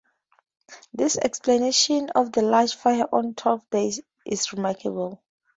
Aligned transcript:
This 0.93 1.15
explanation 1.19 2.09
of 2.15 2.31
the 2.31 2.41
large 2.41 2.73
fire 2.73 3.05
on 3.13 3.35
Twelfth 3.35 3.69
Day 3.69 3.91
is 4.25 4.51
remarkable. 4.51 5.21